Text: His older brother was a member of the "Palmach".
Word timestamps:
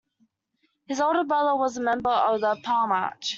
His 0.87 0.99
older 0.99 1.23
brother 1.23 1.55
was 1.55 1.77
a 1.77 1.81
member 1.83 2.09
of 2.09 2.41
the 2.41 2.55
"Palmach". 2.65 3.23